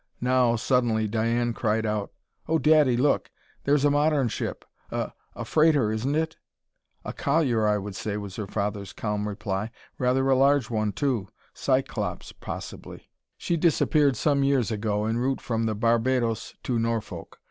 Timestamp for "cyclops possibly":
11.53-13.11